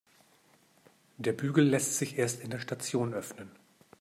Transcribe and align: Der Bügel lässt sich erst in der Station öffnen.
Der 1.19 1.31
Bügel 1.31 1.63
lässt 1.63 1.99
sich 1.99 2.17
erst 2.17 2.41
in 2.41 2.49
der 2.49 2.57
Station 2.57 3.13
öffnen. 3.13 3.51